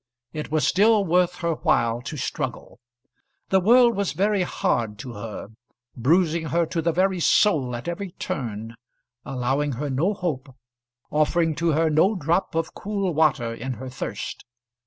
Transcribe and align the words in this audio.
It 0.33 0.49
was 0.49 0.65
still 0.65 1.05
worth 1.05 1.35
her 1.41 1.53
while 1.53 2.01
to 2.01 2.17
struggle. 2.17 2.79
The 3.49 3.59
world 3.59 3.95
was 3.95 4.13
very 4.13 4.41
hard 4.41 4.97
to 4.97 5.13
her, 5.13 5.49
bruising 5.95 6.45
her 6.47 6.65
to 6.65 6.81
the 6.81 6.91
very 6.91 7.19
soul 7.19 7.75
at 7.75 7.87
every 7.87 8.09
turn, 8.13 8.73
allowing 9.25 9.73
her 9.73 9.91
no 9.91 10.15
hope, 10.15 10.55
offering 11.11 11.53
to 11.57 11.73
her 11.73 11.91
no 11.91 12.15
drop 12.15 12.55
of 12.55 12.73
cool 12.73 13.13
water 13.13 13.53
in 13.53 13.73
her 13.73 13.89
thirst. 13.89 14.43